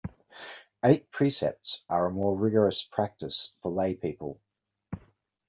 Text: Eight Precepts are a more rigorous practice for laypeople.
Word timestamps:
Eight 0.83 1.11
Precepts 1.11 1.83
are 1.87 2.07
a 2.07 2.11
more 2.11 2.35
rigorous 2.35 2.81
practice 2.83 3.53
for 3.61 3.71
laypeople. 3.71 4.39